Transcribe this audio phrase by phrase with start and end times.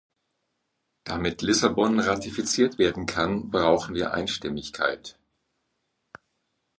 [1.03, 5.19] Damit Lissabon ratifiziert werden kann, brauchen wir Einstimmigkeit.